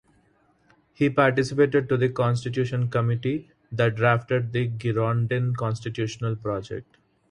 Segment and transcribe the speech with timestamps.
[0.93, 6.97] He participated to the Constitution Committee that drafted the Girondin constitutional project.